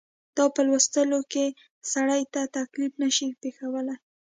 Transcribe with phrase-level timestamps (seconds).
[0.35, 1.45] دا په لوستلو کې
[1.93, 3.97] سړي ته تکلیف نه شي پېښولای.